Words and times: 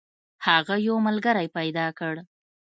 هغه 0.47 0.75
یو 0.87 0.95
ملګری 1.07 1.47
پیدا 1.57 1.85
کړ. 1.99 2.15